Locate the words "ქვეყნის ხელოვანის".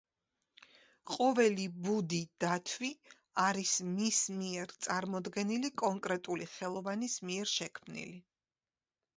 6.51-7.23